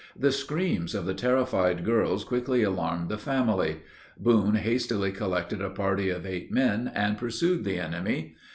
[0.17, 3.81] The screams of the terrified girls quickly alarmed the family.
[4.17, 8.35] Boone hastily collected a party of eight men, and pursued the enemy.